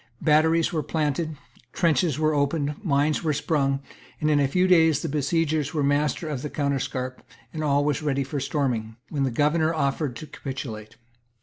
[0.23, 1.37] Batteries were planted;
[1.73, 3.81] trenches were opened; mines were sprung;
[4.19, 7.19] in a few days the besiegers were masters of the counterscarp;
[7.53, 10.95] and all was ready for storming, when the governor offered to capitulate.